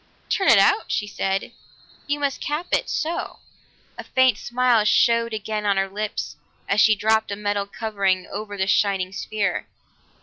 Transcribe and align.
"Turn 0.29 0.47
it 0.49 0.57
out?" 0.57 0.85
she 0.87 1.05
said. 1.05 1.51
"You 2.07 2.19
must 2.19 2.41
cap 2.41 2.65
it 2.71 2.89
so!" 2.89 3.37
A 3.99 4.03
faint 4.03 4.39
smile 4.39 4.83
showed 4.83 5.31
again 5.31 5.63
on 5.63 5.77
her 5.77 5.87
lips 5.87 6.37
as 6.67 6.81
she 6.81 6.95
dropped 6.95 7.29
a 7.31 7.35
metal 7.35 7.67
covering 7.67 8.25
over 8.25 8.57
the 8.57 8.65
shining 8.65 9.11
sphere. 9.13 9.67